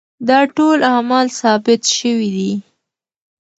[0.27, 2.51] دا ټول اعمال ثابت شوي دي.